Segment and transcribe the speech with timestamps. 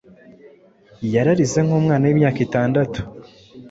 [1.13, 2.99] Yararize nk'umwana w'imyaka itandatu.